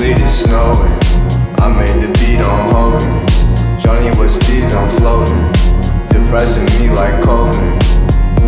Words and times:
sleet 0.00 0.18
is 0.18 0.44
snowing. 0.44 0.92
I 1.60 1.68
made 1.68 2.00
the 2.00 2.08
beat 2.18 2.40
on 2.40 2.60
holding. 2.72 3.16
Johnny 3.78 4.08
was 4.18 4.38
teased 4.38 4.74
on 4.74 4.88
floating. 4.88 5.44
Depressing 6.08 6.64
me 6.80 6.88
like 6.88 7.22
Coleman. 7.22 7.78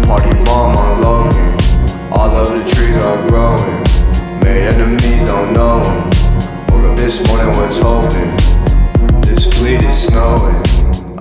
Party 0.09 0.33
bomb 0.45 0.75
on 0.75 1.03
Logan. 1.03 1.49
All 2.11 2.33
of 2.41 2.49
the 2.57 2.65
trees 2.73 2.97
are 2.97 3.21
growing. 3.29 3.75
Made 4.41 4.65
enemies 4.73 5.25
don't 5.29 5.53
know 5.53 5.85
him. 5.85 5.99
Woke 6.69 6.91
up 6.91 6.97
this 6.97 7.21
morning 7.27 7.53
was 7.61 7.77
hoping. 7.77 8.33
This 9.21 9.45
fleet 9.53 9.83
is 9.83 9.97
snowing. 10.07 10.57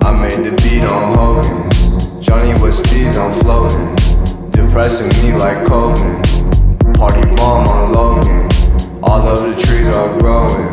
I 0.00 0.12
made 0.12 0.40
the 0.46 0.52
beat 0.62 0.88
on 0.88 1.14
holding. 1.14 2.22
Johnny 2.22 2.54
was 2.62 2.80
teased 2.80 3.18
on 3.18 3.32
floating. 3.32 3.94
Depressing 4.50 5.10
me 5.20 5.36
like 5.36 5.66
Coleman. 5.66 6.22
Party 6.94 7.20
bomb 7.36 7.68
on 7.68 7.92
Logan. 7.92 8.51
All 9.02 9.26
of 9.26 9.42
the 9.42 9.60
trees 9.60 9.88
are 9.88 10.16
growing. 10.20 10.70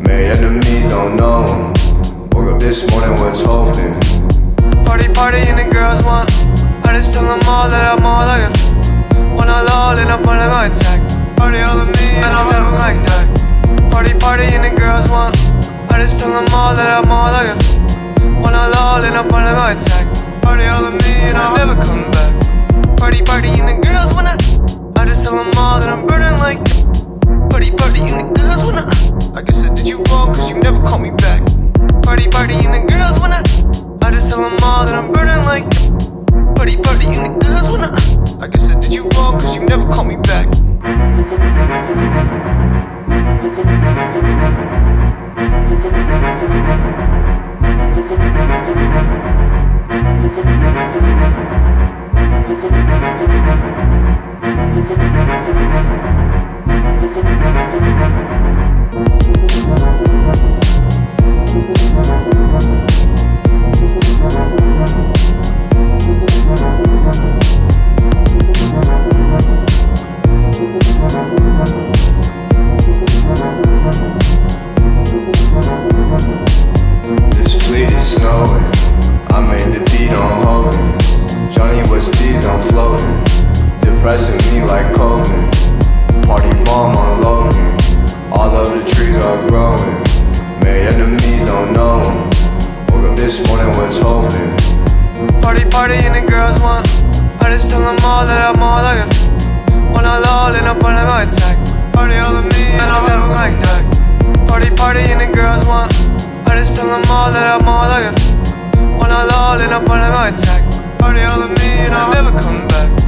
Made 0.00 0.30
enemies 0.36 0.88
don't 0.88 1.16
know. 1.16 1.72
Woke 2.30 2.54
up 2.54 2.60
this 2.60 2.88
morning 2.90 3.18
was 3.18 3.40
hoping. 3.40 3.98
Party, 4.84 5.08
party, 5.12 5.38
and 5.38 5.58
the 5.58 5.66
girls 5.74 6.04
want. 6.04 6.30
I 6.86 6.94
just 6.94 7.12
tell 7.12 7.24
them 7.24 7.40
all 7.48 7.68
that 7.68 7.98
I'm 7.98 8.06
all 8.06 8.24
like 8.30 8.46
a. 8.46 8.52
When 9.34 9.48
I 9.50 9.62
lull 9.62 9.98
and 9.98 10.08
I'm 10.08 10.22
on 10.22 10.38
my 10.50 10.66
attack. 10.66 11.02
Party 11.36 11.58
all 11.58 11.80
of 11.80 11.88
me, 11.88 12.06
and 12.22 12.26
I'll 12.26 12.48
tell 12.48 12.62
them 12.62 12.74
like 12.78 13.00
that. 13.10 13.90
Party, 13.90 14.14
party, 14.14 14.44
and 14.54 14.64
the 14.64 14.78
girls 14.78 15.10
want. 15.10 15.36
I 15.90 15.98
just 15.98 16.20
tell 16.20 16.30
them 16.30 16.46
all 16.54 16.74
that 16.76 16.86
I'm 16.86 17.10
all 17.10 17.32
like 17.34 17.50
a. 17.50 17.56
When 18.38 18.54
I 18.54 18.68
lull 18.70 19.02
and 19.02 19.16
I'm 19.18 19.26
on 19.34 19.56
my 19.56 19.72
attack. 19.72 20.06
Party 20.42 20.64
all 20.66 20.84
of 20.84 20.94
me, 20.94 21.13
I 79.34 79.40
made 79.40 79.74
the 79.74 79.80
beat 79.90 80.10
on 80.16 80.42
Hogan. 80.42 81.50
Johnny 81.52 81.82
West 81.90 82.14
on 82.46 82.62
floating. 82.62 83.23
Depressing 84.04 84.52
me 84.52 84.60
like 84.66 84.94
coping. 84.94 85.48
Party 86.28 86.52
bomb 86.64 86.94
on 86.94 87.22
Logan. 87.22 87.56
All 88.30 88.52
of 88.52 88.68
the 88.68 88.84
trees 88.84 89.16
are 89.16 89.48
growing. 89.48 89.96
Made 90.60 90.92
enemies 90.92 91.48
don't 91.48 91.72
know. 91.72 92.04
Woke 92.92 93.08
up 93.08 93.16
this 93.16 93.40
morning 93.48 93.68
was 93.80 93.96
hoping. 93.96 94.52
Party, 95.40 95.64
party, 95.64 95.94
and 96.04 96.16
the 96.16 96.30
girls 96.30 96.60
want. 96.60 96.86
I 97.40 97.48
just 97.48 97.70
tell 97.70 97.80
them 97.80 97.96
all 98.04 98.26
that 98.26 98.44
I'm 98.44 98.62
all 98.62 98.82
like 98.84 99.08
a. 99.08 99.08
When 99.96 100.04
I 100.04 100.18
lull 100.18 100.54
and 100.54 100.68
I'm 100.68 100.84
on 100.84 101.08
my 101.08 101.22
attack. 101.22 101.56
Party 101.94 102.16
all 102.18 102.36
of 102.36 102.44
me, 102.44 102.76
and 102.76 102.82
I'll 102.82 103.08
them 103.08 103.30
like 103.30 103.56
that. 103.64 104.46
Party, 104.46 104.68
party, 104.68 105.00
and 105.00 105.22
the 105.22 105.32
girls 105.34 105.64
want. 105.64 105.90
I 106.44 106.60
just 106.60 106.76
tell 106.76 106.88
them 106.88 107.08
all 107.08 107.32
that 107.32 107.56
I'm 107.56 107.66
all 107.66 107.88
like 107.88 108.12
a. 108.12 108.12
When 109.00 109.10
I 109.10 109.24
lull 109.24 109.62
and 109.62 109.72
I'm 109.72 109.88
on 109.88 110.12
my 110.12 110.28
attack. 110.28 110.60
Party 110.98 111.22
all 111.22 111.40
of 111.40 111.48
me, 111.56 111.88
and 111.88 111.94
I'll 111.94 112.12
never 112.12 112.38
come 112.38 112.68
back. 112.68 113.03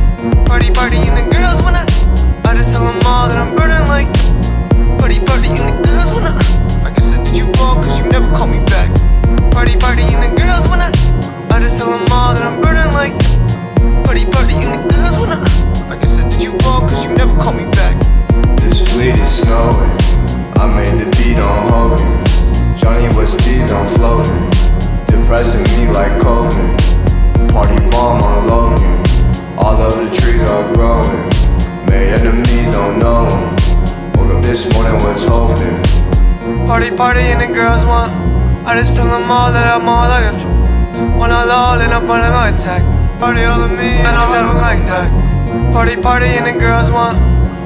Party, 0.47 0.71
party, 0.71 0.97
and 0.97 1.17
the 1.19 1.27
girls 1.35 1.63
wanna. 1.63 1.85
I 2.45 2.55
just 2.55 2.73
tell 2.73 2.85
them 2.85 3.01
all 3.07 3.29
that 3.29 3.39
I'm 3.39 3.55
burning 3.55 3.87
like. 3.89 4.09
Party, 4.99 5.21
party, 5.21 5.49
and 5.49 5.69
the 5.69 5.77
girls 5.85 6.13
wanna. 6.13 6.35
I 6.87 7.01
said, 7.01 7.25
did 7.25 7.37
you 7.37 7.47
wrong? 7.59 7.83
Cause 7.83 7.99
you 7.99 8.07
never 8.09 8.29
call 8.35 8.47
me 8.47 8.65
back. 8.67 8.89
Party, 9.53 9.77
party, 9.77 10.03
and 10.03 10.23
the 10.23 10.33
girls 10.39 10.67
wanna. 10.69 10.91
I 11.51 11.61
just 11.61 11.79
tell 11.79 11.91
them 11.91 12.07
all 12.11 12.35
that 12.35 12.43
I'm 12.43 12.61
burning 12.61 12.93
like. 12.95 13.15
Party, 14.05 14.25
party, 14.25 14.55
and 14.55 14.75
the 14.75 14.83
girls 14.95 15.19
wanna. 15.19 15.39
I 15.91 16.07
said, 16.07 16.31
did 16.31 16.43
you 16.43 16.53
wrong? 16.65 16.89
Cause 16.89 17.05
you 17.05 17.11
never 17.15 17.35
call 17.41 17.53
me 17.53 17.65
back. 17.73 17.95
This 18.63 18.81
fleet 18.81 19.17
is 19.19 19.29
snowing. 19.29 19.91
I 20.57 20.67
made 20.67 20.99
the 20.99 21.07
beat 21.19 21.39
on 21.43 21.59
Hogan. 21.71 22.77
Johnny 22.77 23.09
West 23.15 23.41
D's 23.45 23.71
on 23.73 23.87
floating. 23.87 24.51
Depressing 25.07 25.65
me 25.75 25.91
like 25.93 26.21
coping. 26.23 26.77
Party 27.49 27.79
bomb 27.91 28.23
on 28.23 28.47
Logan. 28.47 28.96
All 29.59 29.81
of 29.81 29.97
the 29.97 30.11
trees 30.15 30.43
are 30.43 30.75
growing. 30.75 31.29
Made 31.89 32.13
enemies 32.19 32.71
don't 32.73 32.99
know. 32.99 33.25
Woke 34.15 34.37
up 34.37 34.43
this 34.43 34.71
morning 34.73 34.95
was 35.03 35.25
hoping. 35.25 35.83
Party, 36.67 36.91
party, 36.91 37.21
and 37.21 37.41
the 37.41 37.47
girls 37.47 37.85
want. 37.85 38.13
I 38.67 38.75
just 38.79 38.95
tell 38.95 39.07
them 39.07 39.31
all 39.31 39.53
that 39.53 39.67
I'm 39.67 39.89
all 39.89 40.09
like 40.09 40.27
a. 40.33 40.37
When 41.19 41.31
I 41.31 41.45
lull 41.45 41.81
and 41.81 41.93
I'm 41.93 42.11
on 42.11 42.21
my 42.33 42.49
attack. 42.51 42.83
Party 43.19 43.45
all 43.45 43.63
of 43.63 43.71
me, 43.71 44.01
and 44.05 44.09
I'll 44.09 44.29
tell 44.29 44.47
them 44.47 44.57
like 44.59 44.85
that. 44.87 45.09
Party, 45.73 45.97
party, 45.97 46.27
and 46.27 46.47
the 46.47 46.53
girls 46.59 46.91
want. 46.91 47.17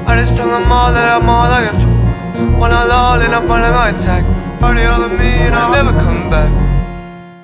I 0.07 0.15
just 0.19 0.37
tell 0.37 0.47
them 0.47 0.71
all 0.71 0.93
that 0.93 1.21
I'm 1.21 1.29
all 1.29 1.49
like 1.49 1.73
a. 1.73 1.75
When 2.57 2.71
I 2.71 2.85
lull 2.85 3.21
and 3.21 3.35
I'm 3.35 3.51
on 3.51 3.61
my 3.73 3.89
attack. 3.89 4.23
Party 4.59 4.83
all 4.83 5.03
of 5.03 5.11
me, 5.11 5.31
and 5.45 5.55
I'll 5.55 5.71
never 5.71 5.97
come 5.99 6.29
back. 6.29 6.70